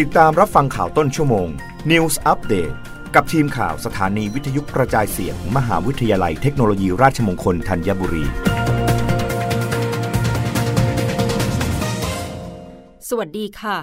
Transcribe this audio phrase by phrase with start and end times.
[0.00, 1.48] ติดตามรับฟังข่าวต้นชั่วโมง
[1.90, 2.74] News Update
[3.14, 8.24] กับทีมข่าวสถานีวิทยุกระจายเสียงมมหาวิทยาลัยเทคโนโลยีราชมงคลธัญบุรี
[13.08, 13.78] สวัสดีค่ะ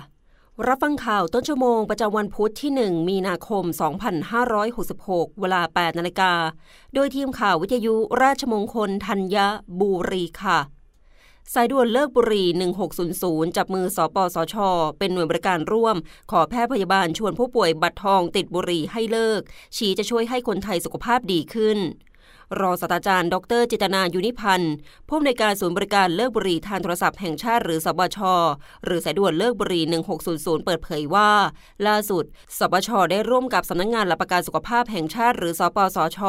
[0.67, 3.63] รับฟังข่าวต้นชั่วโมงประจำวันพุธที่ 1 มีนาคม
[4.51, 6.33] 2566 เวลา 8 นาฬิกา
[6.93, 9.37] โดยทีมข่าววิทยุราชมงคลธัญ
[9.79, 10.59] บุรีค่ะ
[11.53, 12.43] สายด่วนเลิกบุรี
[12.99, 14.55] 1600 จับมือสปสช
[14.99, 15.95] เป็นหน่วยบริการร่วม
[16.31, 19.41] ขอแพทย์พยาบาลชวนผู้ป่วยบัตรทองติดบุหรีให้เลิก
[19.77, 21.77] ชี้จะช่วยให้คนไทยสุขภาพดีขึ้น
[22.61, 24.73] รองศาสตราจารย์ดรจิตนายุนิพันธ์
[25.07, 28.19] ผู้อำนวยการศูนย์บริการเลิกบุหรี่ทางโทรศัพท์แห่งชาติหรือสบช
[28.85, 29.83] หรือสายด่วนเลิกบุหรี่
[30.25, 31.29] 1600 เปิดเผยว่า
[31.87, 32.23] ล่าสุด
[32.57, 36.19] สบช ได้ร่วมกับสำนักงงานหลักประกันสุขภาพแห่งชาติ หรือสปสช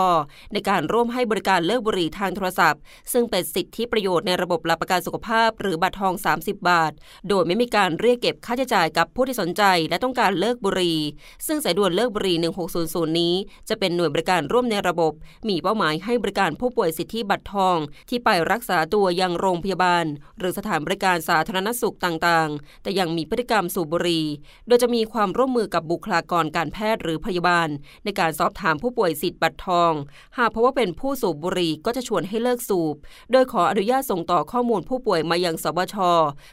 [0.52, 2.80] ในการร่วมให้บริการเลิกบุหรี่ทางโทรศัพท์
[3.12, 6.92] ซึ่งเป็นสิทธิประโยชน์ในระบบหลักประกันสุขภาพ หรือบัตรทอง 30 บาท
[7.28, 10.98] โดยไม่มีการเรียกเก็บค่าใช้จ่ายกับผู้ที่สนใจ และต้องการเลิกบุหรี่
[11.46, 12.36] ซึ่งสายด่วนเลิกบุหรี่
[12.78, 13.34] 1600 นี้
[13.68, 15.12] จะเป็นหน่วยบริการร่วมในระบบ
[15.48, 20.04] มีเป้าหมายให้ให้บริการผู้ป่วยสิทธิบัตรทอง ที่ไปรักษาตัวยังโรงพยาบาล
[20.38, 24.26] หรือสถานบริการสาธารณสุขต่างๆ แต่ยังมีพฤติกรรมสูบบุหรี่
[24.66, 27.68] โดยจะมีความร่วมมือกับบุคลากรการแพทย์หรือพยาบาล
[28.04, 29.92] ในการสอบถามผู้ป่วยสิทธิบัตรทอง
[30.38, 32.94] หากเพราะว่าเป็นผู้สูบบุหรี่ก็จะชวนให้เลิกสูบ
[33.32, 35.96] โดยขออนุญาตส่งต่อข้อมูลผู้ป่วยมายังสบช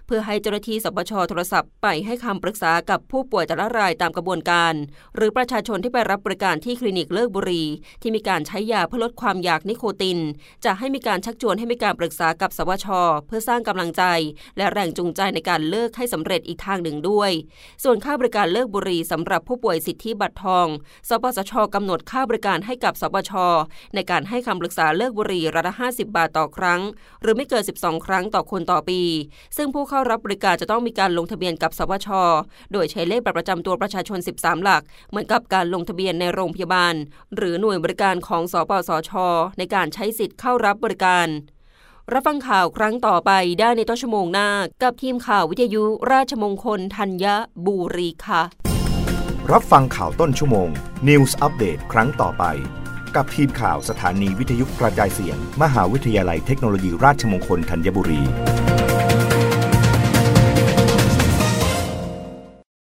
[0.07, 4.73] เพื่อให้เจ้าหน้าที่สบชโทรศัพท์ไปให้คำปรึกษากับผู้ป่วยแต่ละรายตามกระบวนการ
[5.15, 7.67] หรือประชาชนที่ไปรับบริการที่คลินิกเลิกบุหรี่
[8.01, 10.19] ที่มีการใช้ยาเพื่อลดความอยากนิโคติน
[10.65, 12.87] จะให้มีการชักชวนให้มีการปรึกษากับสวช
[13.27, 14.03] เพื่อสร้างกำลังใจ
[14.57, 17.31] และแรงจูงใจในการเลิกให้สำเร็จอีกทางหนึ่งด้วย
[17.83, 20.67] ส่วนค่าบริการเลิกบุหรี่สำหรับผู้ป่วยสิทธิบัตรทอง
[21.09, 23.31] สปสชกำหนดค่าบริการให้กับสปช
[23.95, 26.81] ในการให้คำปรึกษาเลิกบุหรี่ระดับ50 บาทต่อครั้ง
[27.21, 29.01] หรือไม่เกิน 12 ครั้งต่อคนต่อปี
[29.57, 32.07] ซึ่งผู้เข้ารับบริการจะต้องมีการลงทะเบียนกับสปช
[32.73, 36.95] โดยใช้เลขบัตรประจำตัวประชาชน 13 หลัก เหมือนกับการลงทะเบียนในโรงพยาบาล
[37.35, 39.11] หรือหน่วยบริการของสปสช
[39.57, 41.27] ในการใช้สิทธิ์เข้ารับบริการ
[42.13, 44.49] รับฟังข่าวครั้งต่อไปได้ในต้นชั่วโมงหน้า
[44.83, 47.25] กับทีมข่าววิทยุราชมงคลธัญ
[47.65, 48.41] บุรีค่ะ
[49.51, 50.69] รับฟังข่าวต้นชั่วโมง
[51.07, 52.43] News อัปเดตครั้งต่อไป
[53.15, 58.21] กับทีมข่าวสถานีวิทยุกระจายเสียง มหาวิทยาลัยเทคโนโลยีราชมงคลธัญบุรี